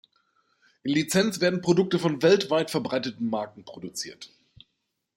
In 0.81 0.93
Lizenz 0.95 1.41
werden 1.41 1.61
Produkte 1.61 1.99
von 1.99 2.23
weltweit 2.23 2.71
verbreiteten 2.71 3.29
Marken 3.29 3.63
produziert. 3.65 4.31